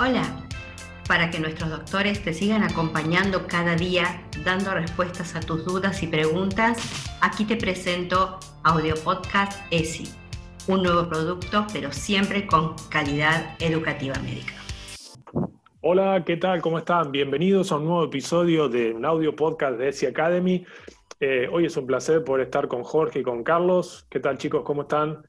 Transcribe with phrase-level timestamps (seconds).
[0.00, 0.24] Hola,
[1.06, 6.08] para que nuestros doctores te sigan acompañando cada día dando respuestas a tus dudas y
[6.08, 10.12] preguntas, aquí te presento Audio Podcast ESI,
[10.66, 14.54] un nuevo producto pero siempre con calidad educativa médica.
[15.80, 16.60] Hola, ¿qué tal?
[16.60, 17.12] ¿Cómo están?
[17.12, 20.66] Bienvenidos a un nuevo episodio de un audio podcast de ESI Academy.
[21.20, 24.08] Eh, hoy es un placer poder estar con Jorge y con Carlos.
[24.10, 24.64] ¿Qué tal chicos?
[24.64, 25.22] ¿Cómo están?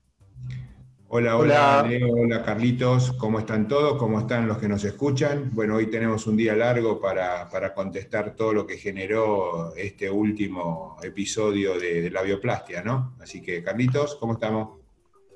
[1.07, 3.97] Hola, hola, Leo, hola Carlitos, ¿cómo están todos?
[3.99, 5.51] ¿Cómo están los que nos escuchan?
[5.53, 11.79] Bueno, hoy tenemos un día largo para, contestar todo lo que generó este último episodio
[11.79, 13.13] de, la bioplastia, ¿no?
[13.21, 14.79] Así que, Carlitos, ¿cómo estamos?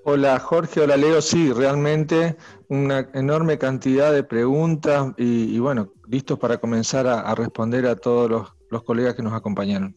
[0.06, 2.36] Hola Jorge, hola Leo, sí, realmente
[2.68, 8.84] una enorme cantidad de preguntas y, bueno, listos para comenzar a, responder a todos los
[8.84, 9.94] colegas que nos acompañaron.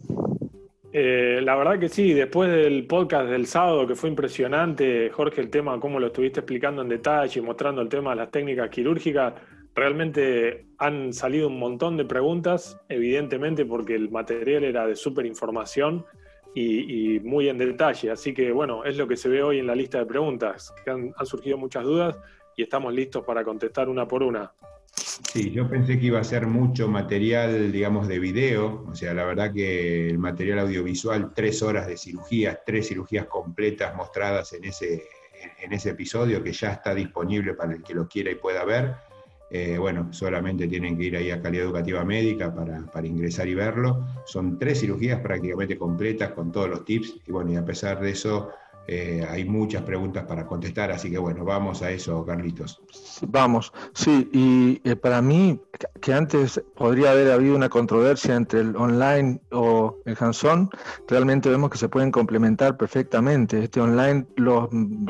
[0.95, 5.49] Eh, la verdad que sí, después del podcast del sábado que fue impresionante, Jorge, el
[5.49, 9.33] tema, cómo lo estuviste explicando en detalle, mostrando el tema de las técnicas quirúrgicas,
[9.75, 16.05] realmente han salido un montón de preguntas, evidentemente porque el material era de súper información
[16.55, 18.11] y, muy en detalle.
[18.11, 20.91] Así que bueno, es lo que se ve hoy en la lista de preguntas, que
[20.91, 22.19] han surgido muchas dudas
[22.55, 24.53] y estamos listos para contestar una por una.
[25.31, 29.25] Sí, yo pensé que iba a ser mucho material, digamos, de video, o sea, la
[29.25, 35.05] verdad que el material audiovisual, tres horas de cirugías, tres cirugías completas mostradas en ese,
[35.61, 38.95] en ese episodio que ya está disponible para el que lo quiera y pueda ver.
[39.51, 43.55] Eh, bueno, solamente tienen que ir ahí a Calidad Educativa Médica para, para, ingresar y
[43.55, 44.07] verlo.
[44.25, 48.11] Son tres cirugías prácticamente completas con todos los tips y bueno, y a pesar de
[48.11, 48.51] eso
[48.89, 52.81] eh, hay muchas preguntas para contestar, así que bueno, vamos a eso, Carlitos.
[53.29, 55.61] Vamos, sí, y eh, para mí,
[56.01, 60.69] que antes podría haber habido una controversia entre el online o el hands-on,
[61.09, 63.63] realmente vemos que se pueden complementar perfectamente.
[63.63, 64.69] Este online, los,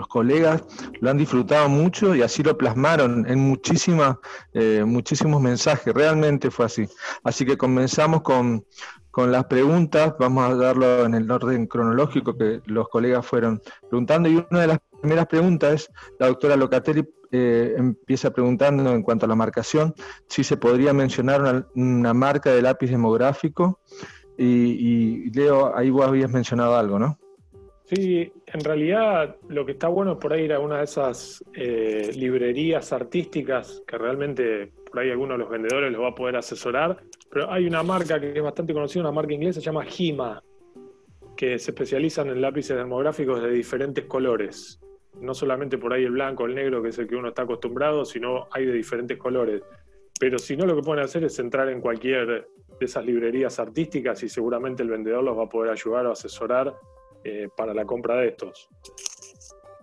[0.08, 0.62] colegas
[1.00, 4.16] lo han disfrutado mucho y así lo plasmaron en muchísimas,
[4.52, 6.86] eh, muchísimos mensajes, realmente fue así.
[7.24, 8.64] Así que comenzamos con,
[9.12, 14.28] con las preguntas, vamos a darlo en el orden cronológico que los colegas fueron preguntando.
[14.28, 19.26] Y una de las primeras preguntas es, la doctora Locatelli eh, empieza preguntando en cuanto
[19.26, 19.94] a la marcación,
[20.28, 23.80] si se podría mencionar una, marca de lápiz demográfico.
[24.38, 27.18] Y, Leo, ahí vos habías mencionado algo, ¿no?
[27.94, 31.44] Sí, en realidad lo que está bueno es por ahí ir a una de esas
[31.52, 36.36] eh, librerías artísticas que realmente por ahí alguno de los vendedores los va a poder
[36.36, 36.96] asesorar
[37.32, 40.42] pero hay una marca que es bastante conocida, una marca inglesa, se llama Hima,
[41.34, 44.78] que se especializan en lápices dermográficos de diferentes colores.
[45.18, 48.04] No solamente por ahí el blanco, el negro, que es el que uno está acostumbrado,
[48.04, 49.62] sino hay de diferentes colores.
[50.20, 52.46] Pero si no, lo que pueden hacer es entrar en cualquier
[52.78, 56.74] de esas librerías artísticas y seguramente el vendedor los va a poder ayudar o asesorar
[57.24, 58.68] eh, para la compra de estos.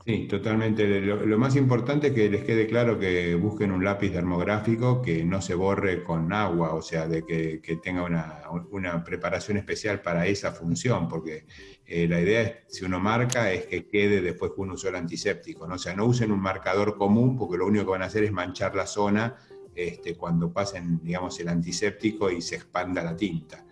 [0.06, 1.02] Sí, totalmente.
[1.02, 5.42] Lo, más importante es que les quede claro que busquen un lápiz dermográfico que no
[5.42, 11.08] se borre con agua, o sea, de que, tenga una, preparación especial para esa función,
[11.08, 11.46] porque
[11.86, 14.96] eh, la idea es, si uno marca, es que quede después que uno usó el
[14.96, 15.66] antiséptico.
[15.66, 18.32] O sea, no usen un marcador común, porque lo único que van a hacer es
[18.32, 19.38] manchar la zona
[19.76, 23.64] este, cuando pasen, digamos, el antiséptico y se expanda la tinta.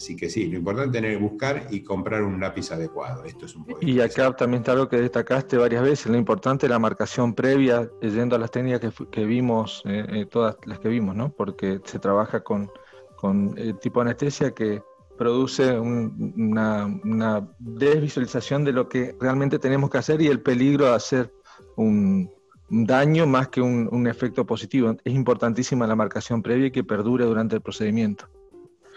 [0.00, 3.22] Así que sí, lo importante es tener buscar y comprar un lápiz adecuado.
[3.24, 6.70] Esto es un Y acá también está algo que destacaste varias veces, lo importante es
[6.70, 11.14] la marcación previa, yendo a las técnicas que, vimos, eh, eh, todas las que vimos,
[11.14, 11.30] ¿no?
[11.30, 12.70] Porque se trabaja con,
[13.16, 14.82] con el tipo de anestesia que
[15.18, 21.30] produce una, desvisualización de lo que realmente tenemos que hacer y el peligro de hacer
[21.76, 22.30] un,
[22.70, 24.96] daño más que un, un efecto positivo.
[25.04, 28.30] Es importantísima la marcación previa y que perdure durante el procedimiento.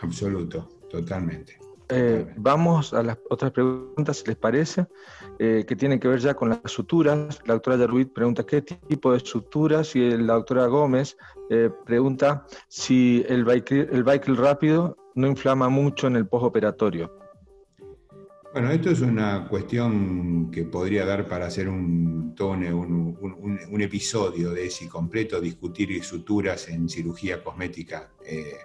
[0.02, 0.70] Absoluto.
[0.94, 1.58] Totalmente.
[1.90, 4.86] Eh, vamos a las otras preguntas, si les parece,
[5.40, 7.40] eh, que tienen que ver ya con las suturas.
[7.48, 11.18] La doctora Yarruit pregunta qué tipo de suturas y la doctora Gómez
[11.50, 17.12] eh, pregunta si el bike, el rápido no inflama mucho en el postoperatorio.
[18.54, 24.88] Bueno, esto es una cuestión que podría dar para hacer un, un, episodio de ese
[24.88, 28.12] completo, discutir suturas en cirugía cosmética.
[28.24, 28.60] Eh,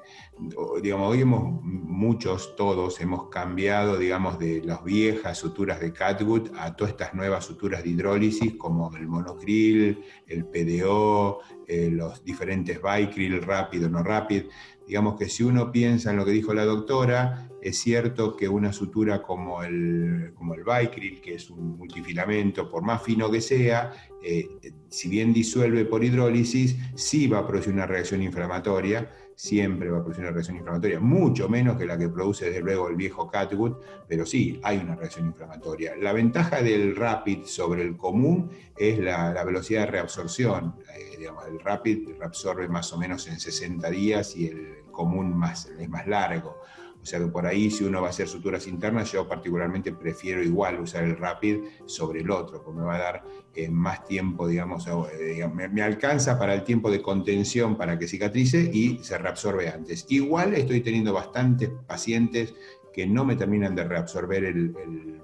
[0.82, 6.76] digamos, hoy hemos, muchos, todos, hemos cambiado, digamos, de las viejas suturas de Catwood a
[6.76, 13.40] todas estas nuevas suturas de hidrólisis como el monocril, el PDO, eh, los diferentes Vicryl,
[13.40, 14.50] rápido, no rápido.
[14.86, 18.72] Digamos que si uno piensa en lo que dijo la doctora, es cierto que una
[18.72, 23.92] sutura como el, como el Vicryl, que es un multifilamento, por más fino que sea,
[24.22, 24.48] eh,
[24.88, 29.10] si bien disuelve por hidrólisis, sí va a producir una reacción inflamatoria.
[29.34, 32.88] siempre va a producir una reacción inflamatoria, mucho menos que la que produce desde luego
[32.88, 33.76] el viejo Catwood,
[34.08, 35.94] pero sí, hay una reacción inflamatoria.
[35.94, 40.74] La ventaja del Rapid sobre el común es la, velocidad de reabsorción.
[40.92, 45.40] Eh, el Rapid reabsorbe más o menos en 60 días y el común
[45.78, 46.60] es más largo.
[47.02, 50.42] O sea que por ahí si uno va a hacer suturas internas, yo particularmente prefiero
[50.42, 53.24] igual usar el Rapid sobre el otro, porque me va a dar
[53.54, 58.70] eh, más tiempo, digamos, eh, me, alcanza para el tiempo de contención para que cicatrice
[58.72, 60.06] y se reabsorbe antes.
[60.08, 62.54] Igual estoy teniendo bastantes pacientes
[62.92, 65.22] que no me terminan de reabsorber el, el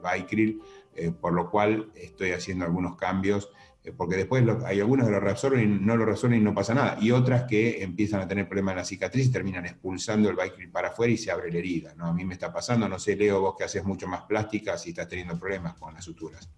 [0.97, 3.51] eh, por lo cual estoy haciendo algunos cambios
[3.93, 6.97] porque después hay algunos que lo reabsorben y no lo resuelven y no pasa nada,
[7.01, 10.71] y otras que empiezan a tener problemas en la cicatriz y terminan expulsando el bike
[10.73, 11.95] para afuera y se abre la herida.
[11.95, 12.07] ¿no?
[12.07, 14.91] A mí me está pasando, no sé, Leo, vos que haces mucho más plástica, si
[14.91, 16.49] estás teniendo problemas con las suturas.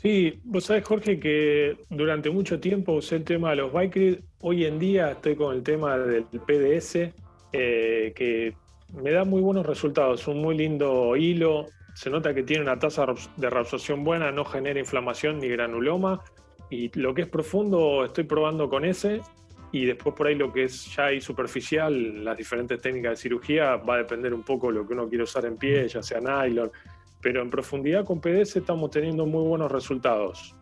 [0.00, 4.64] Sí, vos sabés, Jorge, que durante mucho tiempo usé el tema de los bike Hoy
[4.64, 7.12] en día estoy con el tema del PDS,
[7.52, 8.54] eh, que
[8.94, 10.28] me da muy buenos resultados.
[10.28, 13.06] Un muy lindo hilo, se nota que tiene una tasa
[13.36, 16.22] de reabsorción buena, no genera inflamación ni granuloma.
[16.70, 19.20] Y lo que es profundo estoy probando con ese.
[19.70, 23.76] Y después por ahí lo que es ya ahí superficial, las diferentes técnicas de cirugía,
[23.76, 26.20] va a depender un poco de lo que uno quiere usar en pie, ya sea
[26.20, 26.70] nylon.
[27.20, 30.54] Pero en profundidad con PDS estamos teniendo muy buenos resultados.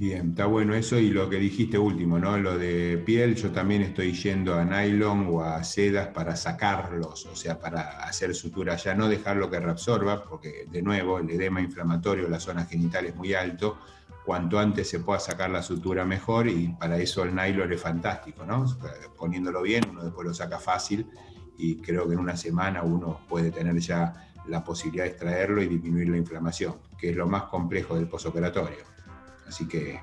[0.00, 2.38] Bien, está bueno eso y lo que dijiste último, ¿no?
[2.38, 7.36] Lo de piel, yo también estoy yendo a nylon o a sedas para sacarlos, o
[7.36, 12.30] sea, para hacer sutura, ya no dejarlo que reabsorba, porque de nuevo el edema inflamatorio,
[12.30, 13.78] la zona genital es muy alto,
[14.24, 18.44] cuanto antes se pueda sacar la sutura mejor y para eso el nylon es fantástico,
[18.44, 18.64] ¿no?
[19.16, 21.06] Poniéndolo bien, uno después lo saca fácil
[21.56, 25.68] y creo que en una semana uno puede tener ya la posibilidad de extraerlo y
[25.68, 28.84] disminuir la inflamación, que es lo más complejo del posoperatorio.
[29.46, 30.00] Así que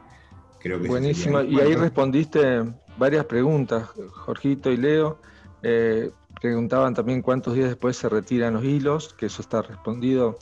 [0.60, 0.88] creo que...
[0.88, 1.42] Buenísimo.
[1.42, 2.64] Y ahí respondiste
[2.98, 5.20] varias preguntas, Jorgito y Leo.
[5.64, 10.38] Eh, preguntaban también cuántos días después se retiran los hilos, que eso está respondido.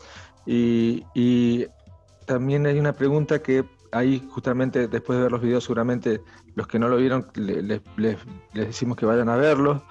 [0.45, 1.66] Y,
[2.25, 6.22] también hay una pregunta que ahí justamente después de ver los videos seguramente
[6.56, 8.18] los que no lo vieron les, les
[8.54, 9.81] decimos que vayan a verlos,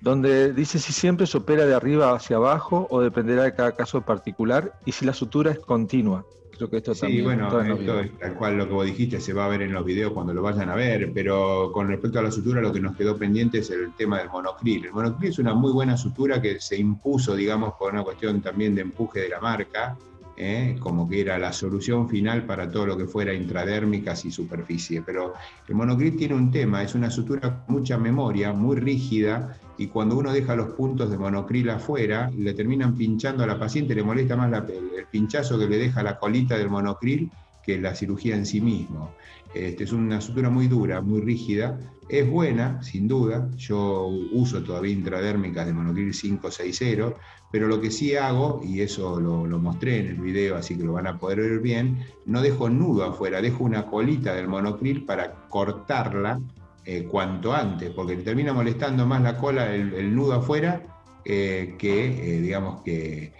[0.00, 4.02] donde dice si siempre se opera de arriba hacia abajo o dependerá de cada caso
[4.02, 6.24] particular y si la sutura es continua.
[6.56, 9.62] Creo que esto sí, bueno, tal cual lo que vos dijiste se va a ver
[9.62, 12.72] en los videos cuando lo vayan a ver, pero con respecto a la sutura lo
[12.72, 14.84] que nos quedó pendiente es el tema del monocril.
[14.84, 18.74] El monocril es una muy buena sutura que se impuso, digamos, por una cuestión también
[18.76, 19.96] de empuje de la marca,
[20.36, 20.76] ¿eh?
[20.80, 25.02] como que era la solución final para todo lo que fuera intradérmicas y superficie.
[25.02, 25.34] Pero
[25.68, 30.16] el monocril tiene un tema, es una sutura con mucha memoria, muy rígida, y cuando
[30.16, 34.36] uno deja los puntos de monocril afuera, le terminan pinchando a la paciente, le molesta
[34.36, 37.30] más el pinchazo que le deja la colita del monocril
[37.64, 39.14] que la cirugía en sí mismo.
[39.54, 41.78] Este, es una sutura muy dura, muy rígida,
[42.08, 47.14] es buena, sin duda, yo uso todavía intradérmicas de monocril 560,
[47.50, 50.94] pero lo que sí hago, y eso lo, mostré en el video, así que lo
[50.94, 55.48] van a poder ver bien, no dejo nudo afuera, dejo una colita del monocril para
[55.48, 56.40] cortarla
[56.84, 60.82] eh, cuanto antes, porque termina molestando más la cola, el, nudo afuera,
[61.24, 63.32] eh, que, eh, digamos, que,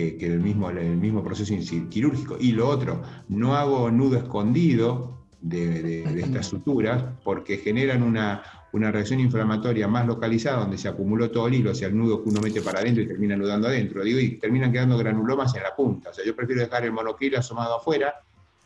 [0.00, 1.54] el, mismo, el mismo proceso
[1.90, 2.36] quirúrgico.
[2.38, 8.42] Y lo otro, no hago nudo escondido de, estas suturas porque generan una,
[8.72, 12.22] una, reacción inflamatoria más localizada donde se acumuló todo el hilo, o sea, el nudo
[12.22, 14.02] que uno mete para adentro y termina nudando adentro.
[14.02, 16.10] Digo, y terminan quedando granulomas en la punta.
[16.10, 18.14] O sea, yo prefiero dejar el monocril asomado afuera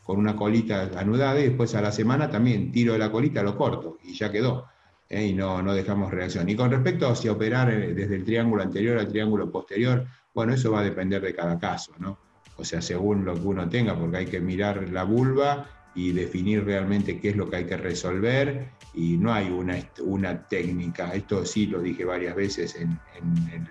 [0.03, 3.57] con una colita anudada y después a la semana también tiro de la colita, lo
[3.57, 4.67] corto y ya quedó.
[5.09, 5.27] ¿eh?
[5.27, 6.49] Y no, no dejamos reacción.
[6.49, 10.53] Y con respecto a si operar eh, desde el triángulo anterior al triángulo posterior, bueno,
[10.53, 12.17] eso va a depender de cada caso, ¿no?
[12.57, 16.63] O sea, según lo que uno tenga, porque hay que mirar la vulva y definir
[16.65, 21.45] realmente qué es lo que hay que resolver y no hay una, una técnica, esto
[21.45, 23.69] sí lo dije varias veces en, en,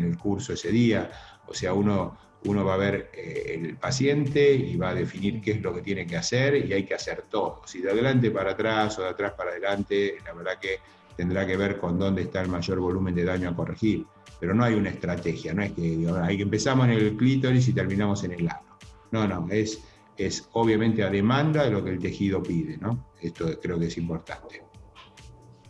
[0.00, 1.10] el curso ese día,
[1.46, 5.52] o sea, uno uno va a ver eh, el paciente y va a definir qué
[5.52, 7.62] es lo que tiene que hacer y hay que hacer todo.
[7.66, 10.78] Si de adelante para atrás o de atrás para adelante, la verdad que
[11.18, 14.06] tendrá que ver con dónde está el mayor volumen de daño a corregir.
[14.38, 17.72] Pero no hay una estrategia, no es que hay que empezamos en el clítoris y
[17.72, 18.78] terminamos en el ano.
[19.10, 19.82] No, no, es,
[20.16, 23.06] es obviamente a demanda de lo que el tejido pide, ¿no?
[23.20, 24.62] Esto creo que es importante.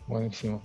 [0.05, 0.61] Buenísimo.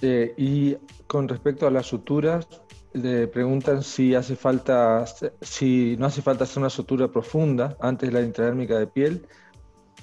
[0.00, 2.48] Eh, y con respecto a las suturas,
[2.94, 5.04] le preguntan si hace falta,
[5.42, 9.26] si no hace falta hacer una sutura profunda antes de la intradérmica de piel.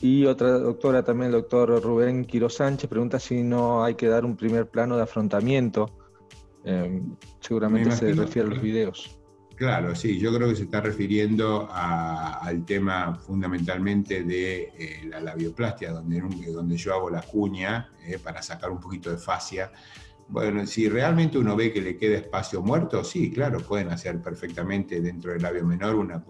[0.04, 4.26] Y otra doctora, también el doctor Rubén Quiro Sánchez, pregunta si no hay que dar
[4.26, 5.90] un primer plano de afrontamiento.
[6.66, 9.18] Em, seguramente se refiere a los videos.
[9.56, 15.94] Claro, sí, yo creo que se está refiriendo al tema fundamentalmente de eh, la labioplastia,
[15.94, 16.20] donde,
[16.52, 19.72] donde yo hago la cuña eh, para sacar un poquito de fascia
[20.28, 25.02] Bueno, si realmente uno ve que le queda espacio muerto, sí, claro, pueden hacer perfectamente
[25.02, 26.24] dentro del labio menor una,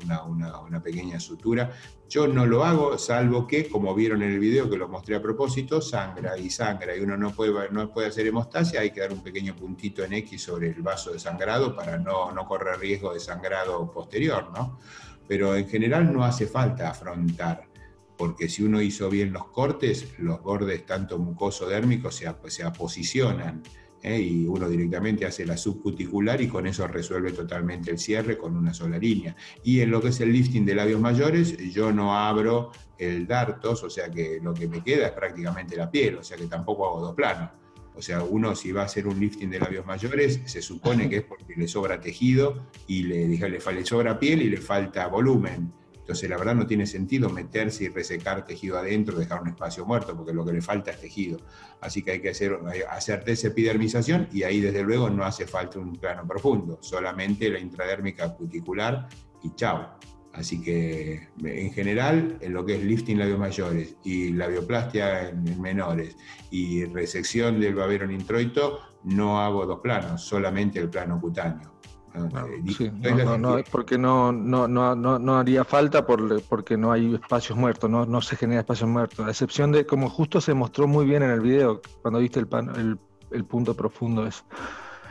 [0.83, 1.71] pequeña sutura.
[2.09, 5.21] Yo no lo hago, salvo que, como vieron en el video que lo mostré a
[5.21, 9.13] propósito, sangra y sangra y uno no puede, no puede hacer hemostasia, hay que dar
[9.13, 13.13] un pequeño puntito en X sobre el vaso de sangrado para no, no correr riesgo
[13.13, 14.79] de sangrado posterior, ¿no?
[15.27, 17.73] Pero en general no hace falta afrontar
[18.17, 23.63] porque si uno hizo bien los cortes, los bordes tanto mucoso-dérmicos se, se aposicionan
[24.03, 24.19] ¿eh?
[24.19, 28.73] y uno directamente hace la subcuticular y con eso resuelve totalmente el cierre con una
[28.73, 29.35] sola línea.
[29.63, 33.83] Y en lo que es el lifting de labios mayores, yo no abro el dartos,
[33.83, 36.87] o sea que lo que me queda es prácticamente la piel, o sea que tampoco
[36.87, 37.49] hago dos planos.
[37.95, 41.17] O sea, uno si va a hacer un lifting de labios mayores, se supone que
[41.17, 45.71] es porque le sobra tejido y le, le, le sobra piel y le falta volumen.
[46.03, 50.17] Entonces, la verdad no tiene sentido meterse y resecar tejido adentro, dejar un espacio muerto,
[50.17, 51.39] porque lo que le falta es tejido.
[51.79, 55.95] Así que hay que hacer, hacer desepidermización y ahí desde luego no hace falta un
[55.95, 59.07] plano profundo, solamente la intradérmica cuticular
[59.43, 59.97] y chao.
[60.33, 66.17] Así que en general, en lo que es lifting labios mayores y labioplastia en, menores
[66.51, 71.72] y resección del babero introito, no hago dos planos, solamente el plano cutáneo.
[72.15, 78.21] No, no, es porque no, haría falta por, porque no hay espacios muertos, no, no
[78.21, 81.41] se genera espacios muertos, a excepción de, como justo se mostró muy bien en el
[81.41, 82.99] video, cuando viste el, el,
[83.31, 84.43] el punto profundo eso.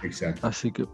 [0.02, 0.47] Exacto.
[0.47, 0.87] Así que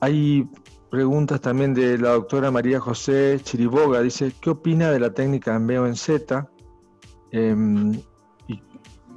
[0.00, 0.48] hay
[0.90, 5.70] preguntas también de la doctora María José Chiriboga, dice, ¿qué opina de la técnica en
[5.70, 6.50] en Z?
[7.32, 8.00] Em,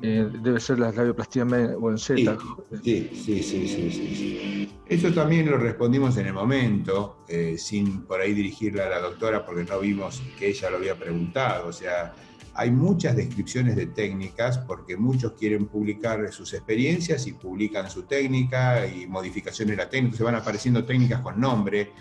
[0.05, 2.37] eh, debe ser la labioplastia o en Z.
[2.83, 8.19] Sí, sí, sí, sí, sí, Eso también lo respondimos en el momento, eh, sin por
[8.19, 11.69] ahí dirigirle a la doctora porque no vimos que ella lo había preguntado.
[11.69, 12.13] O sea,
[12.53, 18.85] hay muchas descripciones de técnicas porque muchos quieren publicar sus experiencias y publican su técnica
[18.85, 20.17] y modificaciones de la técnica.
[20.17, 21.93] Se van apareciendo técnicas con nombre.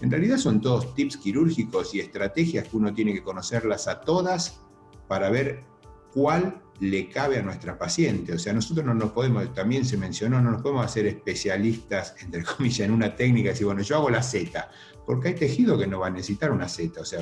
[0.00, 4.60] En realidad son todos tips quirúrgicos y estrategias que uno tiene que conocerlas a todas
[5.06, 5.62] para ver
[6.12, 8.34] cuál le cabe a nuestra paciente.
[8.34, 12.42] O sea, nosotros no nos podemos, también se mencionó, no nos podemos hacer especialistas, entre
[12.56, 14.70] comillas, en una técnica y decir, bueno, yo hago la Z,
[15.06, 17.00] porque hay tejido que no va a necesitar una Z.
[17.00, 17.20] O sea,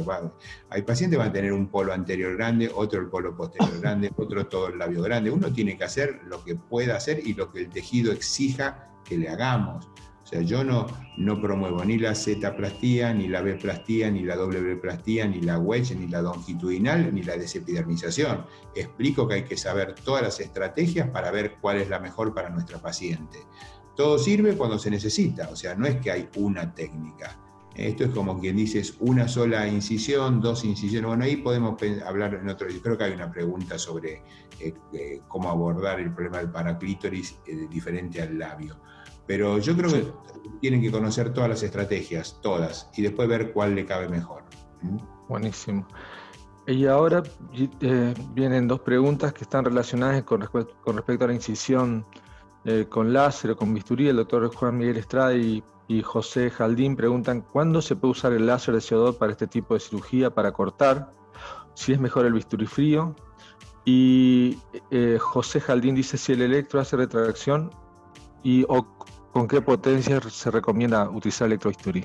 [0.70, 4.10] hay pacientes que van a tener un polo anterior grande, otro el polo posterior grande,
[4.16, 5.30] otro todo el labio grande.
[5.30, 9.18] Uno tiene que hacer lo que pueda hacer y lo que el tejido exija que
[9.18, 9.88] le hagamos
[10.40, 10.86] yo no,
[11.16, 16.08] no promuevo ni la Z-plastía, ni la B-plastía, ni la W-plastía, ni la wedge, ni
[16.08, 18.46] la longitudinal, ni la desepidermización.
[18.74, 22.48] Explico que hay que saber todas las estrategias para ver cuál es la mejor para
[22.48, 23.38] nuestra paciente.
[23.94, 27.38] Todo sirve cuando se necesita, o sea, no es que hay una técnica.
[27.74, 31.08] Esto es como quien dice, es una sola incisión, dos incisiones.
[31.08, 32.68] Bueno, ahí podemos hablar en otro.
[32.68, 34.22] Yo creo que hay una pregunta sobre
[34.60, 38.76] eh, eh, cómo abordar el problema del paraclítoris eh, diferente al labio.
[39.26, 40.12] Pero yo creo que
[40.60, 44.42] tienen que conocer todas las estrategias, todas, y después ver cuál le cabe mejor.
[45.28, 45.86] Buenísimo.
[46.66, 47.22] Y ahora
[47.80, 52.06] eh, vienen dos preguntas que están relacionadas con, respecto a la incisión
[52.64, 54.08] eh, con láser o con bisturí.
[54.08, 55.62] El doctor Juan Miguel Estrada y,
[56.04, 59.80] José Jaldín preguntan cuándo se puede usar el láser de CO2 para este tipo de
[59.80, 61.10] cirugía para cortar,
[61.74, 63.14] si es mejor el bisturí frío.
[63.84, 64.58] Y
[64.90, 67.70] eh, José Jaldín dice si el electro hace retracción
[68.42, 68.64] y
[69.32, 72.04] ¿Con qué potencia se recomienda utilizar electrobisturí?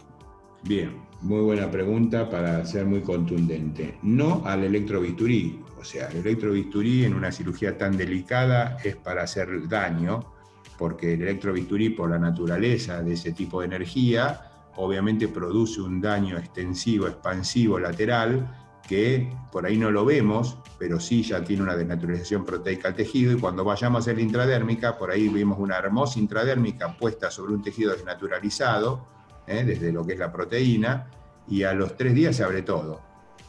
[0.63, 3.97] Bien, muy buena pregunta para ser muy contundente.
[4.01, 5.61] No al electrobisturí.
[5.77, 10.21] O sea, el electrobisturí en una cirugía tan delicada es para hacer daño,
[10.77, 16.37] porque el electrobisturí, por la naturaleza de ese tipo de energía, obviamente produce un daño
[16.37, 22.45] extensivo, expansivo, lateral, que por ahí no lo vemos, pero sí ya tiene una desnaturalización
[22.45, 26.19] proteica al tejido y cuando vayamos a hacer la intradérmica, por ahí vemos una hermosa
[26.19, 29.05] intradérmica puesta sobre un tejido desnaturalizado,
[29.45, 29.63] ¿eh?
[29.63, 31.07] desde lo que es la proteína,
[31.47, 33.01] y a los tres días se abre todo.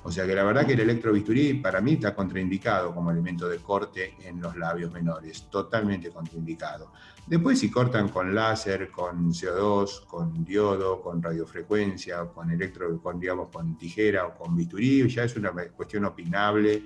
[0.05, 3.59] O sea que la verdad que el electrobisturí para mí está contraindicado como elemento de
[3.59, 6.93] corte en los labios menores, totalmente contraindicado.
[7.27, 13.49] Después si cortan con láser, con CO2, con diodo, con radiofrecuencia, con electro, con, digamos,
[13.49, 16.85] con tijera o con bisturí, ya es una cuestión opinable.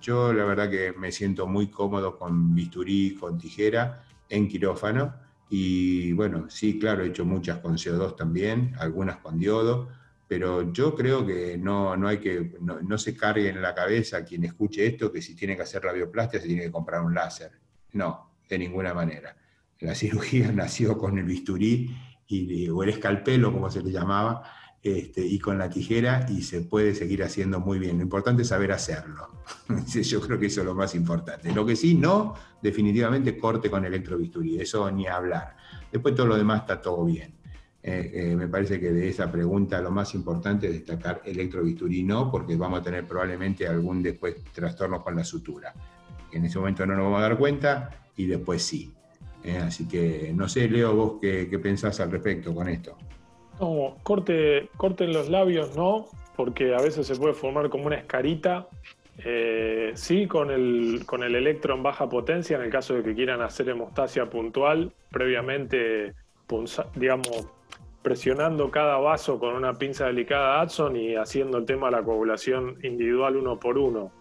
[0.00, 5.14] Yo la verdad que me siento muy cómodo con bisturí, con tijera, en quirófano.
[5.48, 9.88] Y bueno, sí, claro, he hecho muchas con CO2 también, algunas con diodo
[10.28, 14.86] pero yo creo que no, hay que, no, se cargue en la cabeza quien escuche
[14.86, 17.52] esto que si tiene que hacer bioplastia se tiene que comprar un láser.
[17.92, 19.36] No, de ninguna manera.
[19.80, 24.42] La cirugía nació con el bisturí y, o el escalpelo, como se le llamaba,
[24.82, 27.98] este, y con la tijera y se puede seguir haciendo muy bien.
[27.98, 29.30] Lo importante es saber hacerlo.
[29.86, 31.52] Yo creo que eso es lo más importante.
[31.52, 35.56] Lo que sí, no, definitivamente corte con electrobisturí, eso ni hablar.
[35.92, 37.35] Después todo lo demás está todo bien.
[37.88, 42.32] Eh, eh, me parece que de esa pregunta lo más importante es destacar electrobisturí no,
[42.32, 45.72] porque vamos a tener probablemente algún después trastorno con la sutura.
[46.32, 48.92] En ese momento no nos vamos a dar cuenta y después sí.
[49.44, 52.98] Eh, así que no sé, Leo, vos qué, qué pensás al respecto con esto.
[53.60, 58.66] No, corte, corten los labios, no, porque a veces se puede formar como una escarita.
[59.94, 63.40] Sí, con el, con el electro en baja potencia, en el caso de que quieran
[63.42, 66.12] hacer hemostasia puntual, previamente,
[66.96, 67.55] digamos,
[68.06, 72.78] presionando cada vaso con una pinza delicada Adson y haciendo el tema de la coagulación
[72.84, 74.12] individual uno por uno.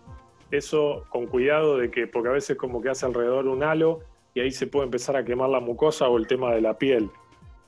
[0.49, 3.99] Eso con cuidado de que, porque a veces como que hace alrededor un halo
[4.33, 7.11] y ahí se puede empezar a quemar la mucosa o el tema de la piel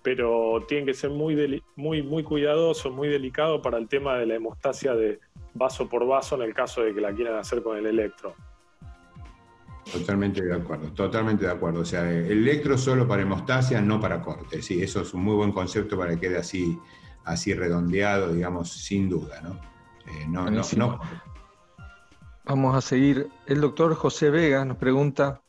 [0.01, 4.35] pero tienen que ser muy, muy, muy cuidadosos, muy delicados para el tema de la
[4.35, 5.19] hemostasia de
[5.53, 8.33] vaso por vaso en el caso de que la quieran hacer con el electro.
[9.91, 11.81] Totalmente de acuerdo, totalmente de acuerdo.
[11.81, 14.61] O sea, el electro solo para hemostasia, no para corte.
[14.61, 16.77] Sí, eso es un muy buen concepto para que quede así,
[17.23, 19.51] así redondeado, digamos, sin duda, ¿no?
[20.07, 20.99] Eh, no, no, no.
[22.45, 23.29] Vamos a seguir.
[23.45, 25.41] El doctor José Vega nos pregunta,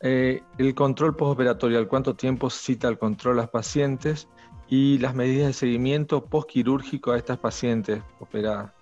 [0.00, 4.28] eh, el control postoperatorio, ¿al cuánto tiempo cita el control a las pacientes?
[4.68, 8.72] Y las medidas de seguimiento postquirúrgico a estas pacientes operadas.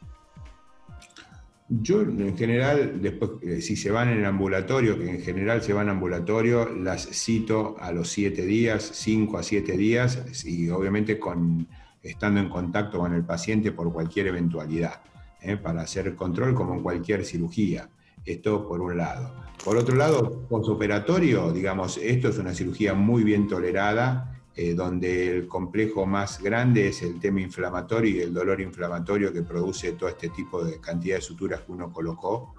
[1.68, 5.73] Yo en general, después, eh, si se van en el ambulatorio, que en general se
[5.73, 11.18] van en ambulatorio, las cito a los siete días, cinco a siete días, y obviamente
[11.18, 11.66] con,
[12.02, 15.00] estando en contacto con el paciente por cualquier eventualidad,
[15.40, 15.56] ¿eh?
[15.56, 17.88] para hacer control como en cualquier cirugía.
[18.26, 19.35] Esto por un lado.
[19.64, 25.49] Por otro lado, postoperatorio, digamos, esto es una cirugía muy bien tolerada, eh, donde el
[25.49, 30.28] complejo más grande es el tema inflamatorio y el dolor inflamatorio que produce todo este
[30.28, 32.54] tipo de cantidad de suturas que uno colocó.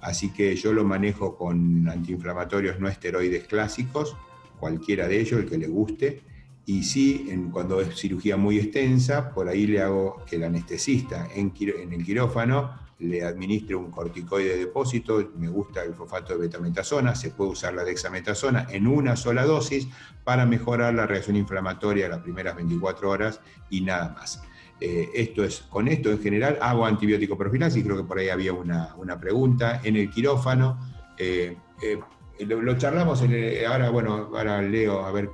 [0.00, 4.16] Así que yo lo manejo con antiinflamatorios no esteroides clásicos,
[4.58, 6.22] cualquiera de ellos, el que le guste.
[6.64, 11.28] Y sí, en, cuando es cirugía muy extensa, por ahí le hago que el anestesista
[11.32, 16.40] en, en el quirófano le administre un corticoide de depósito, me gusta el fosfato de
[16.40, 19.88] betametasona, se puede usar la dexametasona en una sola dosis
[20.24, 24.42] para mejorar la reacción inflamatoria las primeras 24 horas y nada más.
[24.80, 28.52] Eh, esto es, con esto en general hago antibiótico profilaxis, creo que por ahí había
[28.52, 30.78] una, pregunta, en el quirófano,
[31.18, 31.98] eh, eh,
[32.46, 33.22] lo, charlamos,
[33.68, 35.30] ahora bueno, ahora leo a ver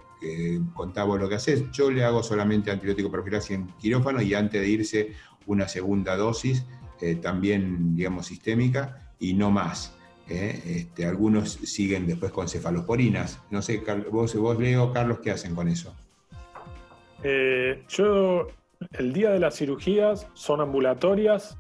[0.75, 4.69] contamos lo que haces, yo le hago solamente antibiótico profilaxis en quirófano y antes de
[4.69, 5.13] irse
[5.47, 6.65] una segunda dosis
[7.03, 9.99] eh, también, digamos, sistémica y no más.
[10.29, 10.63] ¿eh?
[10.65, 13.41] Este, algunos siguen después con cefalosporinas.
[13.51, 15.93] No sé, vos, Leo, Carlos, ¿qué hacen con eso?
[17.25, 18.47] Eh, yo,
[18.93, 21.59] el día de las cirugías son ambulatorias.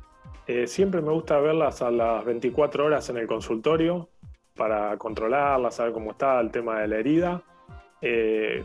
[0.67, 4.09] siempre me gusta verlas a las 24 horas en el consultorio
[4.55, 7.43] para controlarlas, saber cómo está el tema de la herida.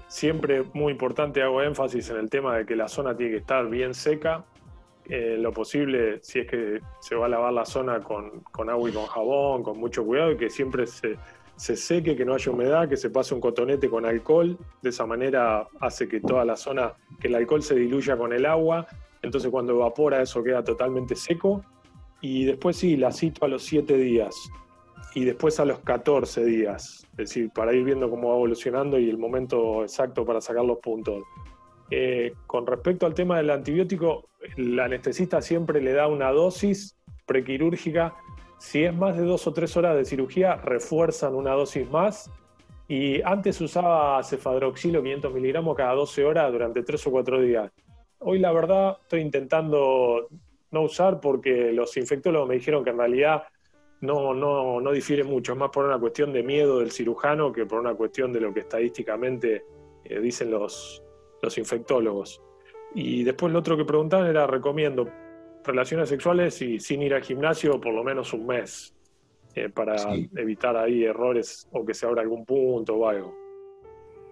[0.07, 3.67] siempre muy importante hago énfasis en el tema de que la zona tiene que estar
[3.67, 4.45] bien seca
[5.09, 8.93] eh, lo posible, si es que se va a lavar la zona con, agua y
[8.93, 11.17] con jabón, con mucho cuidado y que siempre se,
[11.55, 14.57] seque, que no haya humedad, que se pase un cotonete con alcohol.
[14.81, 18.45] De esa manera hace que toda la zona, que el alcohol se diluya con el
[18.45, 18.87] agua.
[19.21, 21.63] Entonces cuando evapora eso queda totalmente seco.
[22.21, 24.35] Y después sí, la cito a los 7 días
[25.17, 27.07] y después a los 14 días.
[27.11, 30.77] Es decir, para ir viendo cómo va evolucionando y el momento exacto para sacar los
[30.77, 31.23] puntos.
[31.89, 38.15] Eh, con respecto al tema del antibiótico, el anestesista siempre le da una dosis prequirúrgica.
[38.59, 42.31] Si es más de dos o tres horas de cirugía, refuerzan una dosis más.
[42.87, 47.71] Y antes usaba cefadroxilo 500 miligramos cada 12 horas durante tres o cuatro días.
[48.19, 50.27] Hoy la verdad estoy intentando
[50.71, 53.43] no usar porque los infectólogos me dijeron que en realidad
[54.01, 57.65] no, no, no difiere mucho, es más por una cuestión de miedo del cirujano que
[57.65, 59.63] por una cuestión de lo que estadísticamente
[60.03, 61.03] eh, dicen los,
[61.41, 62.41] los infectólogos.
[62.95, 65.07] Y después lo otro que preguntaban era, recomiendo
[65.63, 68.95] relaciones sexuales y sin ir al gimnasio por lo menos un mes,
[69.55, 69.95] eh, para
[70.35, 73.46] evitar ahí errores o que se abra algún punto o algo.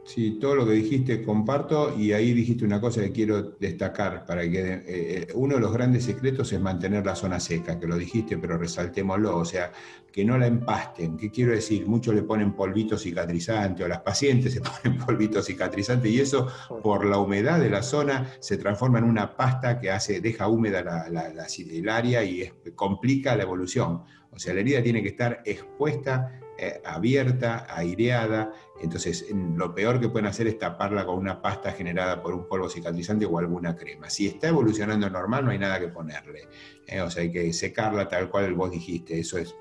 [0.06, 4.44] Sí, todo lo que dijiste comparto y ahí dijiste una cosa que quiero destacar para
[4.44, 7.98] que eh, eh, uno de los grandes secretos es mantener la zona seca, que lo
[7.98, 9.72] dijiste, pero resaltémoslo, o sea,
[10.12, 11.18] que no la empasten.
[11.18, 11.88] ¿Qué quiero decir?
[11.88, 16.50] Muchos le ponen polvito cicatrizante o las pacientes se ponen polvito cicatrizante y eso
[16.84, 20.84] por la humedad de la zona se transforma en una pasta que hace, deja húmeda
[20.84, 24.04] la, la, el área y complica la evolución.
[24.30, 28.54] O sea, la herida tiene que estar expuesta eh, abierta, aireada.
[28.82, 32.70] Entonces, lo peor que pueden hacer es taparla con una pasta generada por un polvo
[32.70, 34.10] cicatrizante o alguna crema.
[34.10, 36.48] Si está evolucionando normal, no hay nada que ponerle.
[36.88, 39.20] Eh, o sea, hay que secarla tal cual vos dijiste.
[39.20, 39.56] Eso es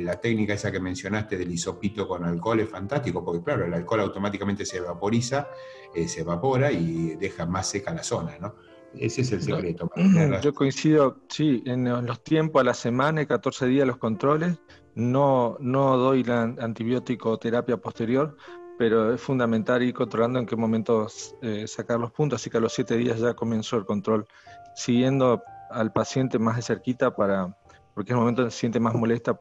[0.00, 4.00] La técnica esa que mencionaste del hisopito con alcohol es fantástico, porque claro, el alcohol
[4.00, 5.48] automáticamente se vaporiza,
[5.94, 8.54] eh, se evapora y deja más seca la zona, ¿no?
[8.94, 9.90] Ese es el secreto.
[10.42, 14.58] Yo coincido, sí, en los tiempos a la semana y 14 días los controles.
[14.98, 18.36] No, no doy la antibiótico terapia posterior,
[18.76, 21.06] pero es fundamental ir controlando en qué momento
[21.40, 22.40] eh, sacar los puntos.
[22.40, 24.26] Así que a los 7 días ya comenzó el control,
[24.74, 27.56] siguiendo al paciente más de cerquita para,
[27.94, 29.38] porque es el momento que se siente más molesta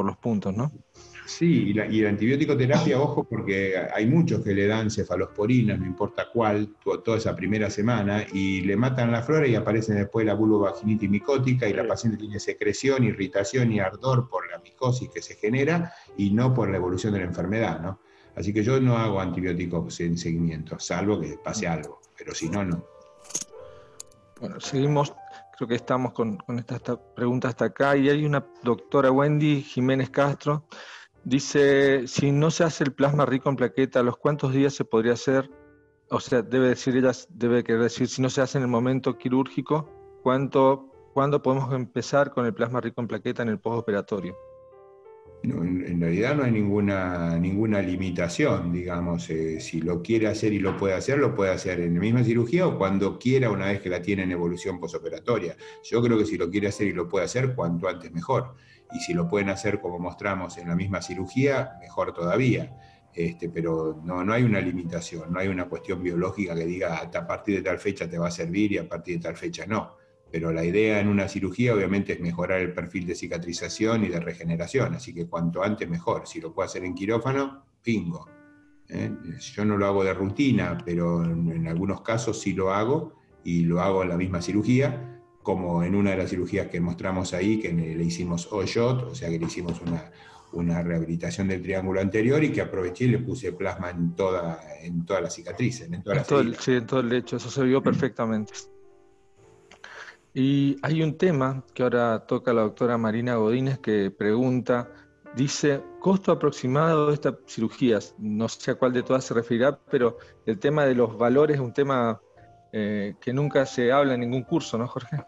[0.00, 0.72] por los puntos, ¿no?
[1.26, 5.84] Sí, y la, y antibiótico terapia, ojo, porque hay muchos que le dan cefalosporinas, no
[5.84, 10.32] importa cuál, toda esa primera semana, y le matan la flora y aparece después la
[10.32, 15.34] vulvovaginitis micótica y la paciente tiene secreción, irritación y ardor por la micosis que se
[15.34, 18.00] genera y no por la evolución de la enfermedad, ¿no?
[18.36, 22.64] Así que yo no hago antibióticos en seguimiento, salvo que pase algo, pero si no,
[22.64, 22.82] no.
[24.40, 25.12] Bueno, seguimos
[25.60, 27.96] creo que estamos con, esta, esta, pregunta hasta acá.
[27.96, 30.64] Y hay una doctora Wendy Jiménez Castro
[31.24, 34.86] Dice, si no se hace el plasma rico en plaqueta, ¿a los cuántos días se
[34.86, 35.50] podría hacer?
[36.08, 39.18] O sea, debe decir ella, debe querer decir, si no se hace en el momento
[39.18, 39.90] quirúrgico,
[40.22, 44.34] ¿cuánto, ¿cuándo podemos empezar con el plasma rico en plaqueta en el postoperatorio?
[45.42, 50.58] No, en, realidad no hay ninguna, ninguna limitación, digamos, eh, si lo quiere hacer y
[50.58, 53.80] lo puede hacer, lo puede hacer en la misma cirugía o cuando quiera una vez
[53.80, 55.56] que la tiene en evolución postoperatoria.
[55.82, 58.54] Yo creo que si lo quiere hacer y lo puede hacer, cuanto antes mejor
[58.92, 62.76] y si lo pueden hacer como mostramos en la misma cirugía, mejor todavía.
[63.12, 67.26] Este, pero no, no hay una limitación, no hay una cuestión biológica que diga a
[67.26, 69.99] partir de tal fecha te va a servir y a partir de tal fecha no.
[70.30, 74.20] Pero la idea en una cirugía obviamente es mejorar el perfil de cicatrización y de
[74.20, 76.26] regeneración, así que cuanto antes mejor.
[76.26, 78.28] Si lo puedo hacer en quirófano, pingo.
[78.88, 79.10] ¿eh?
[79.54, 83.14] Yo no lo hago de rutina, pero en, en algunos casos sí lo hago
[83.44, 85.06] y lo hago en la misma cirugía
[85.42, 89.30] como en una de las cirugías que mostramos ahí, que le hicimos OSHOT, o sea
[89.30, 90.10] que le hicimos una,
[90.52, 95.04] una rehabilitación del triángulo anterior y que aproveché y le puse plasma en toda, en
[95.04, 97.64] toda la cicatriz, en toda la todo el, Sí, en todo el lecho, eso se
[97.64, 98.52] vio perfectamente.
[100.32, 104.92] Y hay un tema que ahora toca la doctora Marina Godínez que pregunta,
[105.34, 110.18] dice, costo aproximado de estas cirugías, no sé a cuál de todas se referirá, pero
[110.46, 112.20] el tema de los valores es un tema
[112.72, 115.18] eh, que nunca se habla en ningún curso, ¿no, Jorge?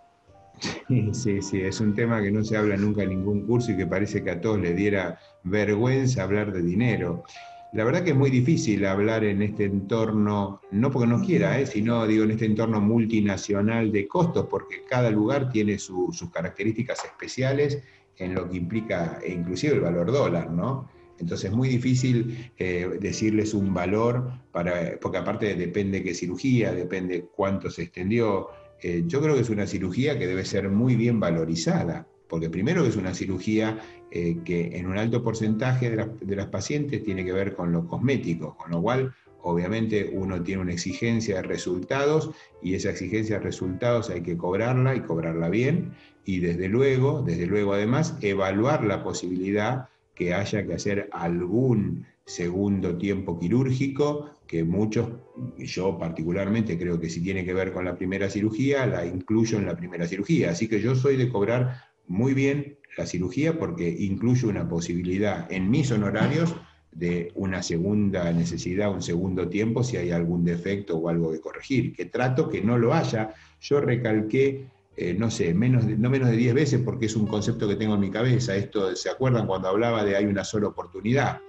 [1.13, 3.87] Sí, sí, es un tema que no se habla nunca en ningún curso y que
[3.87, 7.25] parece que a todos les diera vergüenza hablar de dinero.
[7.73, 11.65] La verdad que es muy difícil hablar en este entorno, no porque no quiera, ¿eh?
[11.65, 17.83] sino digo en este entorno multinacional de costos, porque cada lugar tiene sus características especiales
[18.19, 20.87] en lo que implica e inclusive el valor dólar, ¿no?
[21.19, 27.27] Entonces es muy difícil eh, decirles un valor, para, porque aparte depende qué cirugía, depende
[27.35, 28.49] cuánto se extendió.
[28.83, 32.87] Eh, yo creo que es una cirugía que debe ser muy bien valorizada, porque primero
[32.87, 33.79] es una cirugía
[34.11, 38.57] eh, que en un alto porcentaje de, las pacientes tiene que ver con lo cosmético,
[38.57, 42.31] con lo cual obviamente uno tiene una exigencia de resultados
[42.63, 45.93] y esa exigencia de resultados hay que cobrarla y cobrarla bien
[46.25, 52.97] y desde luego, desde luego además, evaluar la posibilidad que haya que hacer algún segundo
[52.97, 55.11] tiempo quirúrgico, que muchos,
[55.59, 59.67] yo particularmente creo que si tiene que ver con la primera cirugía, la incluyo en
[59.67, 60.53] la primera cirugía.
[60.53, 65.71] Así que yo soy de cobrar muy bien la cirugía porque incluyo una posibilidad en
[65.71, 66.55] mis honorarios
[66.93, 71.95] de una segunda necesidad, un segundo tiempo, si hay algún defecto o algo que corregir,
[71.95, 73.35] que trato que no lo haya.
[73.61, 77.67] Yo recalqué eh, no sé, menos no menos de 10 veces porque es un concepto
[77.67, 78.55] que tengo en mi cabeza.
[78.55, 81.41] Esto, ¿se acuerdan cuando hablaba de hay una sola oportunidad?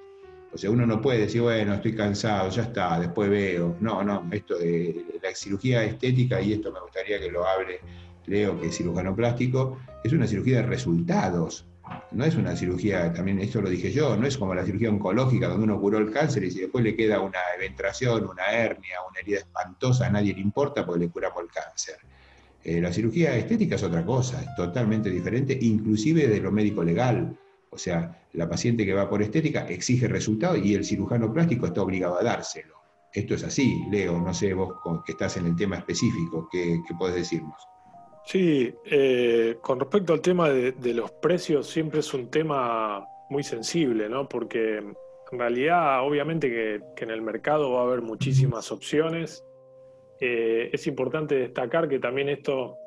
[0.53, 3.75] O sea, uno no puede decir, bueno, estoy cansado, ya está, después veo.
[3.81, 7.79] No, no, esto de la cirugía estética, y esto me gustaría que lo hable
[8.25, 11.65] Leo, que es cirujano plástico, es una cirugía de resultados.
[12.11, 15.47] No es una cirugía, también esto lo dije yo, no es como la cirugía oncológica
[15.47, 19.19] donde uno curó el cáncer y si después le queda una eventración, una hernia, una
[19.19, 21.97] herida espantosa, a nadie le importa porque le curamos el cáncer.
[22.63, 27.37] Eh, la cirugía estética es otra cosa, es totalmente diferente, inclusive de lo médico legal.
[27.69, 31.81] O sea, la paciente que va por estética exige resultado y el cirujano plástico está
[31.81, 32.75] obligado a dárselo.
[33.11, 34.73] Esto es así, Leo, no sé vos
[35.05, 37.72] que estás en el tema específico, ¿qué, qué podés decirnos?
[38.25, 44.07] Sí, eh, con respecto al tema de, los precios, siempre es un tema muy sensible,
[44.07, 44.29] ¿no?
[44.29, 49.45] Porque en realidad, obviamente que, en el mercado va a haber muchísimas opciones,
[50.21, 52.77] eh, es importante destacar que también esto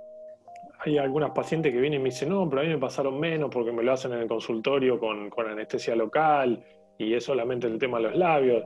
[0.79, 3.51] hay algunas pacientes que vienen y me dicen, no, pero a mí me pasaron menos
[3.51, 6.64] porque me lo hacen en el consultorio con, con anestesia local
[6.99, 8.64] y es solamente el tema de los labios.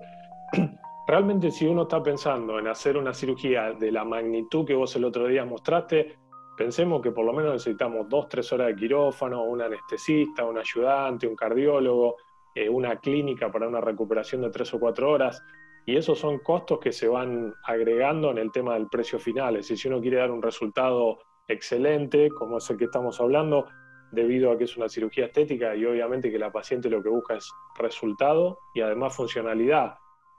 [1.08, 5.04] Realmente si uno está pensando en hacer una cirugía de la magnitud que vos el
[5.04, 6.14] otro día mostraste,
[6.56, 11.26] pensemos que por lo menos necesitamos dos, tres horas de quirófano, un anestesista, un ayudante,
[11.26, 12.16] un cardiólogo,
[12.54, 15.42] eh, una clínica para una recuperación de tres o cuatro horas.
[15.86, 19.56] Y esos son costos que se van agregando en el tema del precio final.
[19.56, 23.66] Es decir, si uno quiere dar un resultado excelente, como es el que estamos hablando,
[24.10, 27.34] debido a que es una cirugía estética y obviamente que la paciente lo que busca
[27.34, 29.98] es resultado y además funcionalidad,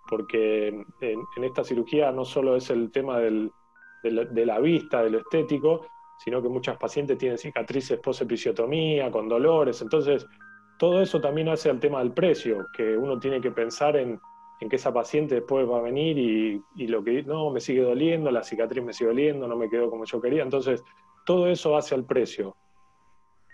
[0.10, 3.50] porque en, esta cirugía no solo es el tema de,
[4.04, 5.88] la, vista, de lo estético,
[6.24, 10.26] sino que muchas pacientes tienen cicatrices post-episiotomía, con dolores, entonces
[10.78, 14.20] todo eso también hace al tema del precio, que uno tiene que pensar en,
[14.70, 18.30] que esa paciente después va a venir y, y, lo que no, me sigue doliendo,
[18.30, 20.44] la cicatriz me sigue doliendo, no me quedó como yo quería.
[20.44, 20.84] Entonces,
[21.26, 22.56] todo eso hace al precio.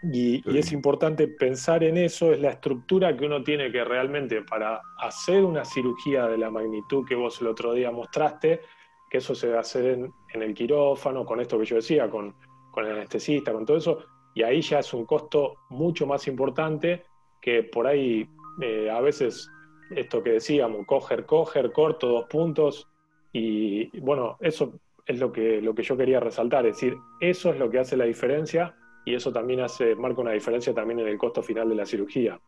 [0.04, 4.82] Y, es importante pensar en eso, es la estructura que uno tiene que realmente para
[5.00, 8.62] hacer una cirugía de la magnitud que vos el otro día mostraste,
[9.10, 12.36] que eso se va a hacer en, el quirófano, con esto que yo decía, con,
[12.78, 17.06] con, el anestesista, con todo eso, y ahí ya es un costo mucho más importante
[17.42, 18.30] que por ahí
[18.62, 19.50] eh, a veces
[19.90, 22.88] esto que decíamos, coger, coger, corto, dos puntos,
[23.34, 27.58] y bueno, eso es lo que, lo que yo quería resaltar, es decir, eso es
[27.58, 31.18] lo que hace la diferencia y eso también hace, marca una diferencia también en el
[31.18, 32.40] costo final de la cirugía.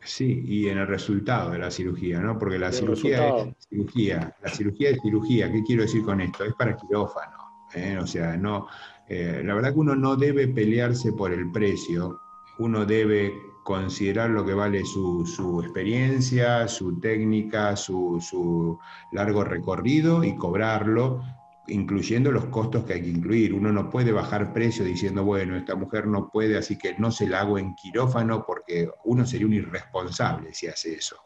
[0.00, 2.38] Sí, y en el resultado de la cirugía, ¿no?
[2.38, 6.44] Porque la cirugía es cirugía, la cirugía es cirugía, ¿qué quiero decir con esto?
[6.44, 7.98] Es para quirófano, ¿eh?
[8.00, 8.68] o sea, no,
[9.08, 12.20] eh, la verdad que uno no debe pelearse por el precio,
[12.58, 13.32] uno debe
[13.64, 18.78] considerar lo que vale su, su experiencia, su técnica, su, su,
[19.12, 21.22] largo recorrido y cobrarlo
[21.68, 23.52] incluyendo los costos que hay que incluir.
[23.52, 27.28] Uno no puede bajar precio diciendo, bueno, esta mujer no puede, así que no se
[27.28, 31.16] la hago en quirófano porque uno sería un irresponsable si hace eso.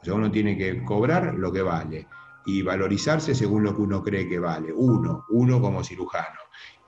[0.00, 2.06] O sea, uno tiene que cobrar lo que vale
[2.46, 4.72] y valorizarse según lo que uno cree que vale.
[4.72, 6.39] Uno, uno como cirujano.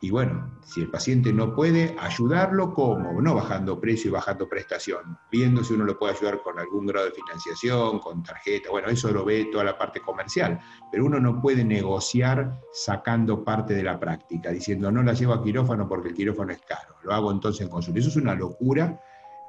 [0.03, 5.17] Y bueno, si el paciente no puede, ayudarlo como, no bajando precio y bajando prestación,
[5.31, 9.13] viendo si uno lo puede ayudar con algún grado de financiación, con tarjeta, bueno, eso
[9.13, 10.59] lo ve toda la parte comercial,
[10.91, 15.43] pero uno no puede negociar sacando parte de la práctica, diciendo no la llevo a
[15.45, 18.01] quirófano porque el quirófano es caro, lo hago entonces en consulta.
[18.01, 19.01] Eso es una locura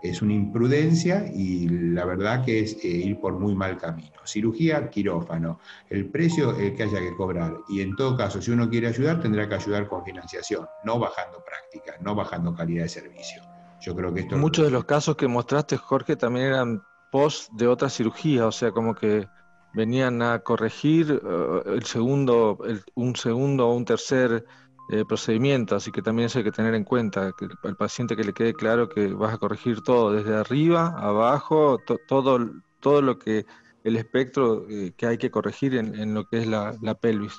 [0.03, 4.11] es una imprudencia y la verdad que es eh, ir por muy mal camino.
[4.25, 7.55] Cirugía, quirófano, el precio el que haya que cobrar.
[7.69, 11.41] Y en todo caso, si uno quiere ayudar, tendrá que ayudar con financiación, no bajando
[11.43, 13.41] práctica, no bajando calidad de servicio.
[13.79, 14.37] Yo creo que esto...
[14.37, 18.71] Muchos de los casos que mostraste, Jorge, también eran post de otra cirugía, o sea,
[18.71, 19.25] como que
[19.73, 22.59] venían a corregir eh, el segundo,
[22.95, 24.45] un segundo o un tercer
[24.89, 28.23] eh, procedimiento, así que también eso hay que tener en cuenta, que al paciente que
[28.23, 33.45] le quede claro que vas a corregir todo, desde arriba, abajo, todo, todo lo que,
[33.83, 37.33] el espectro eh, que hay que corregir en, lo que es la, pelvis.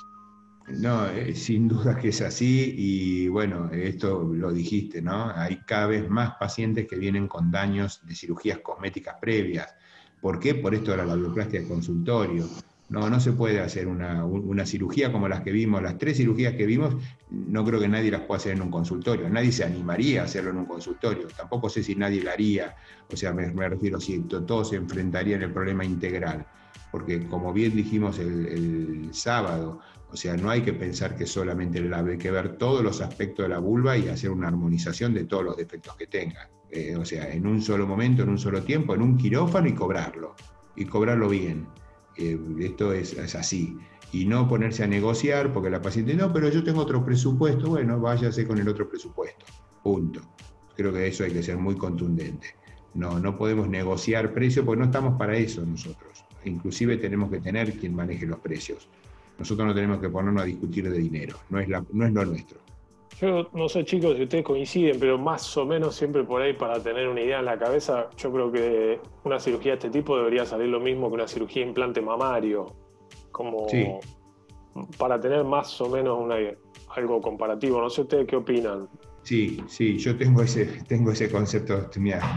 [0.67, 5.29] No, eh, sin duda que es así y bueno, esto lo dijiste, ¿no?
[5.35, 9.73] Hay cada vez más pacientes que vienen con daños de cirugías cosméticas previas.
[10.21, 10.55] ¿Por qué?
[10.55, 12.47] Por esto de la labioplastia de consultorio.
[12.87, 16.67] No, no se puede hacer una, cirugía como las que vimos, las tres cirugías que
[16.67, 16.95] vimos,
[17.31, 19.27] no creo que nadie las pueda hacer en un consultorio.
[19.27, 21.27] Nadie se animaría a hacerlo en un consultorio.
[21.35, 22.75] Tampoco sé si nadie lo haría.
[23.11, 26.45] O sea, me, refiero, si todos se enfrentarían el problema integral.
[26.91, 29.79] Porque como bien dijimos el, sábado,
[30.11, 33.45] o sea, no hay que pensar que solamente labio, hay que ver todos los aspectos
[33.45, 36.49] de la vulva y hacer una armonización de todos los defectos que tenga.
[36.69, 39.73] Eh, o sea, en un solo momento, en un solo tiempo, en un quirófano y
[39.73, 40.35] cobrarlo.
[40.75, 41.67] Y cobrarlo bien.
[42.17, 43.77] Esto es, así.
[44.11, 47.99] Y no ponerse a negociar porque la paciente, no, pero yo tengo otro presupuesto, bueno,
[47.99, 49.45] váyase con el otro presupuesto.
[49.83, 50.21] Punto.
[50.75, 52.55] Creo que eso hay que ser muy contundente.
[52.93, 56.23] No, no podemos negociar precios porque no estamos para eso nosotros.
[56.45, 58.87] Inclusive tenemos que tener quien maneje los precios.
[59.37, 62.64] Nosotros no tenemos que ponernos a discutir de dinero, no es, no es lo nuestro.
[63.19, 66.81] Yo no sé, chicos, si ustedes coinciden, pero más o menos siempre por ahí, para
[66.81, 70.45] tener una idea en la cabeza, yo creo que una cirugía de este tipo debería
[70.45, 72.75] salir lo mismo que una cirugía de implante mamario.
[73.31, 73.67] Como
[74.97, 76.35] para tener más o menos una,
[76.89, 77.81] algo comparativo.
[77.81, 78.89] No sé ustedes qué opinan.
[79.23, 81.89] Sí, sí, yo tengo ese, tengo ese concepto,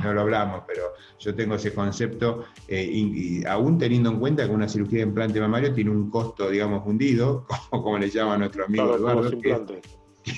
[0.02, 0.84] no lo hablamos, pero
[1.18, 5.38] yo tengo ese concepto, eh, y, aún teniendo en cuenta que una cirugía de implante
[5.38, 9.30] mamario tiene un costo, digamos, hundido, como, como le llama nuestro amigo Eduardo,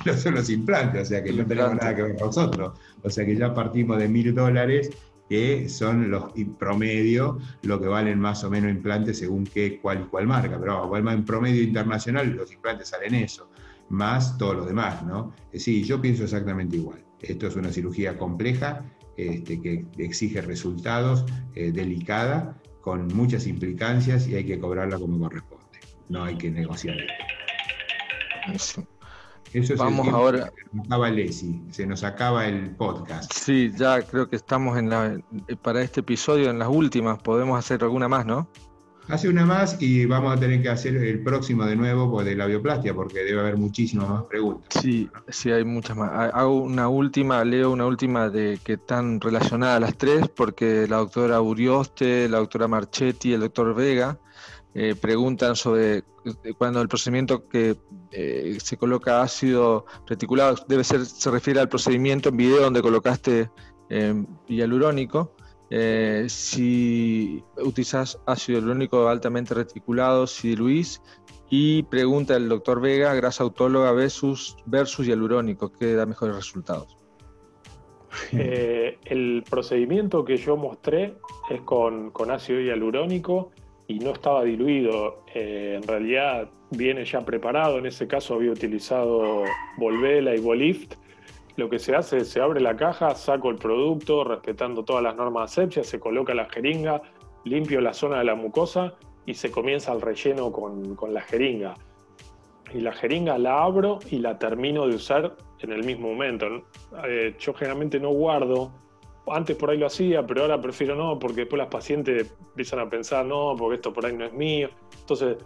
[0.04, 2.78] no son los implantes, o sea que no tenemos nada que ver nosotros.
[3.02, 4.90] O sea que ya partimos de mil dólares,
[5.28, 10.04] que son los promedio, lo que valen más o menos implantes según qué, cuál y
[10.04, 10.58] cuál marca.
[10.58, 13.48] Pero igual en promedio internacional los implantes salen eso.
[13.88, 15.32] más todo lo demás, ¿no?
[15.54, 17.04] Sí, yo pienso exactamente igual.
[17.20, 18.84] Esto es una cirugía compleja
[19.16, 25.78] este, que exige resultados, eh, delicada, con muchas implicancias y hay que cobrarla como corresponde.
[26.08, 26.96] No hay que negociar
[28.52, 28.86] esto.
[29.52, 30.52] Eso Vamos ahora.
[30.70, 31.10] Se nos acaba
[31.70, 33.32] se nos acaba el podcast.
[33.32, 35.20] Sí, ya creo que estamos en la,
[35.62, 37.20] para este episodio en las últimas.
[37.20, 38.48] Podemos hacer alguna más, ¿no?
[39.08, 42.36] Hace una más y vamos a tener que hacer el próximo de nuevo pues, de
[42.36, 44.80] la bioplastia, porque debe haber muchísimas más preguntas.
[44.80, 46.32] Sí, sí, hay muchas más.
[46.32, 51.40] Hago una última, leo una última de que están relacionadas las tres, porque la doctora
[51.40, 54.16] Urioste, la doctora Marchetti el doctor Vega
[54.72, 56.04] eh, preguntan sobre eh,
[56.56, 57.76] cuando el procedimiento que
[58.12, 63.50] eh, se coloca ácido reticulado debe ser, se refiere al procedimiento en video donde colocaste
[64.46, 65.34] hialurónico.
[66.28, 71.02] si utilizas ácido hialurónico altamente reticulado, si Luis,
[71.48, 76.96] y pregunta el doctor Vega, grasa autóloga versus, versus hialurónico, ¿qué da mejores resultados?
[78.30, 81.16] el procedimiento que yo mostré
[81.50, 83.50] es con, con ácido hialurónico
[83.90, 85.24] y no estaba diluido.
[85.34, 87.78] Eh, en realidad viene ya preparado.
[87.78, 89.42] En ese caso había utilizado
[89.78, 90.94] Volvela y Volift.
[91.56, 95.16] Lo que se hace es se abre la caja, saco el producto respetando todas las
[95.16, 97.02] normas de asepsia, se coloca la jeringa,
[97.44, 98.94] limpio la zona de la mucosa
[99.26, 101.74] y se comienza el relleno con, la jeringa.
[102.72, 106.46] Y la jeringa la abro y la termino de usar en el mismo momento.
[107.08, 108.70] Eh, yo generalmente no guardo
[109.26, 112.88] antes por ahí lo hacía, pero ahora prefiero no, porque después las pacientes empiezan a
[112.88, 114.70] pensar, no, porque esto por ahí no es mío.
[115.00, 115.36] Entonces,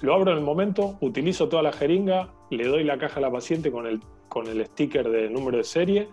[0.00, 3.30] lo abro en el momento, utilizo toda la jeringa, le doy la caja a la
[3.30, 6.08] paciente con el, con el sticker de número de serie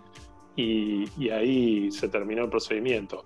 [0.56, 3.24] y, ahí se terminó el procedimiento.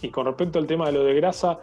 [0.00, 1.60] Y con respecto al tema de lo de grasa,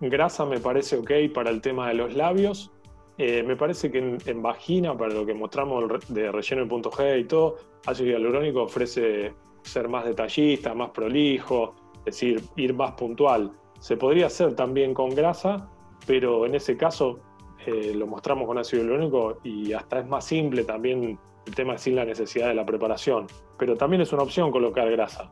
[0.00, 2.70] grasa me parece ok para el tema de los labios.
[3.18, 6.90] Eh, me parece que en, en, vagina, para lo que mostramos de relleno de punto
[6.90, 7.56] G y todo,
[7.86, 13.52] ácido hialurónico ofrece ser más detallista, más prolijo, es decir, ir más puntual.
[13.78, 15.68] Se podría hacer también con grasa,
[16.06, 17.20] pero en ese caso
[17.66, 21.96] eh, lo mostramos con ácido hialurónico y hasta es más simple también el tema sin
[21.96, 23.26] la necesidad de la preparación.
[23.58, 25.30] Pero también es una opción colocar grasa.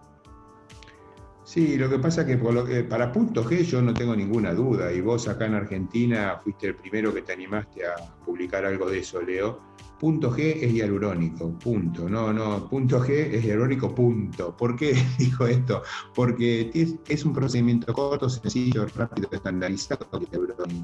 [1.45, 5.01] Sí, lo que pasa es que para punto G yo no tengo ninguna duda, y
[5.01, 9.23] vos acá en Argentina fuiste el primero que te animaste a publicar algo de eso,
[9.23, 12.09] Leo Punto G es hialurónico, punto.
[12.09, 14.57] No, no, punto G es hialurónico, punto.
[14.57, 15.83] ¿Por qué dijo esto?
[16.15, 20.07] Porque es, un procedimiento corto, sencillo, rápido, estandarizado.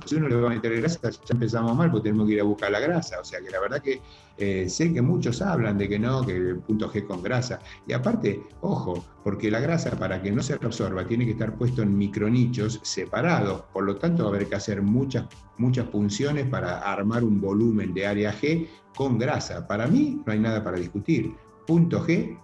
[0.05, 2.45] Si uno le va a meter grasa, ya empezamos mal porque tenemos que ir a
[2.45, 3.21] buscar la grasa.
[3.21, 4.01] O sea que la verdad que
[4.37, 7.61] eh, sé que muchos hablan de que no, que punto G con grasa.
[7.87, 11.83] Y aparte, ojo, porque la grasa para que no se absorba tiene que estar puesto
[11.83, 13.63] en micronichos separados.
[13.73, 17.95] Por lo tanto, va a haber que hacer muchas, muchas punciones para armar un volumen
[17.95, 18.67] de área G
[18.97, 19.67] con grasa.
[19.67, 21.35] Para mí no hay nada para discutir.
[21.67, 22.37] Punto G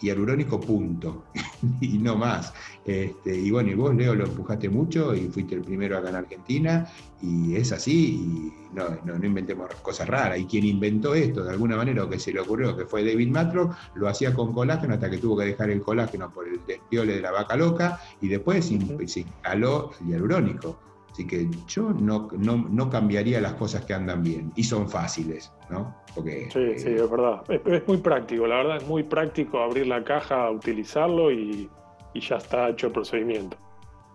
[0.00, 1.24] y hialurónico punto.
[1.80, 2.52] y no más.
[2.84, 6.16] Este, y bueno, y vos, Leo, lo empujaste mucho y fuiste el primero acá en
[6.16, 6.86] Argentina.
[7.22, 8.14] Y es así.
[8.14, 10.38] Y no, no, inventemos cosas raras.
[10.38, 13.30] Y quien inventó esto de alguna manera, o que se le ocurrió, que fue David
[13.30, 17.14] Matro, lo hacía con colágeno hasta que tuvo que dejar el colágeno por el despiole
[17.14, 18.00] de la vaca loca.
[18.20, 18.74] Y después se
[19.20, 20.78] instaló el hialurónico.
[21.16, 25.96] Así que yo no, no, cambiaría las cosas que andan bien y son fáciles, ¿no?
[26.14, 27.42] Porque, sí, sí, es verdad.
[27.48, 31.70] Es, muy práctico, la verdad es muy práctico abrir la caja, utilizarlo y,
[32.16, 33.56] ya está hecho el procedimiento.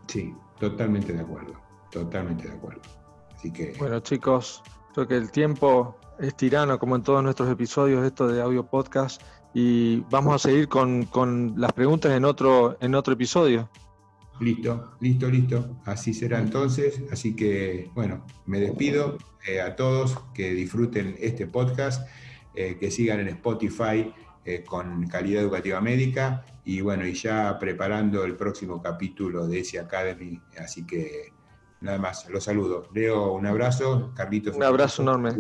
[0.06, 1.56] Sí, totalmente de acuerdo,
[1.90, 2.82] totalmente de acuerdo.
[3.34, 3.74] Así que...
[3.80, 4.62] Bueno chicos,
[4.94, 9.24] creo que el tiempo es tirano como en todos nuestros episodios esto de audio podcast
[9.56, 13.70] y vamos a seguir con, con las preguntas en otro, en otro episodio.
[14.42, 15.78] Listo, listo, listo.
[15.86, 17.04] Así será entonces.
[17.12, 22.10] Así que, bueno, me despido eh, a todos que disfruten este podcast,
[22.56, 24.12] eh, que sigan en Spotify
[24.44, 29.80] eh, con calidad educativa médica y bueno, y ya preparando el próximo capítulo de ese
[29.80, 30.42] Academy.
[30.58, 31.32] Así que
[31.80, 32.90] nada más, los saludo.
[32.96, 34.12] Leo, un abrazo.
[34.16, 34.56] Carlitos.
[34.56, 35.34] Un abrazo enorme.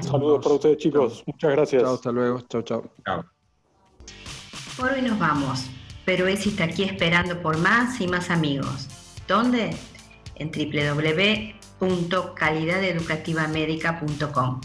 [0.00, 1.22] Saludos para ustedes, chicos.
[1.26, 1.82] Muchas gracias.
[1.82, 2.40] Chao, hasta luego.
[2.48, 2.90] Chao, chao.
[4.78, 5.70] Por hoy nos vamos
[6.06, 8.88] pero Esi está aquí esperando por más y más amigos.
[9.28, 9.76] ¿Dónde?
[10.36, 10.50] En
[11.80, 14.60] www.calidadeducativamedica.com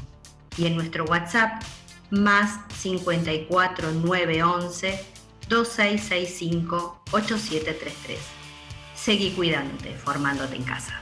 [0.58, 1.63] y en nuestro WhatsApp
[2.12, 5.04] más 54 911
[5.49, 8.19] 2665 8733.
[8.95, 11.01] Seguí cuidándote, formándote en casa.